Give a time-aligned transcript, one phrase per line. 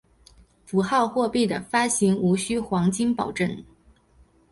[0.65, 3.63] 符号货币的发行无须黄金保证。